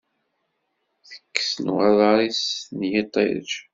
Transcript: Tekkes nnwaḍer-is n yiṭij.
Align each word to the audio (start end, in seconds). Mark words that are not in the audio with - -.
Tekkes 1.07 1.51
nnwaḍer-is 1.63 2.43
n 2.77 2.79
yiṭij. 2.91 3.49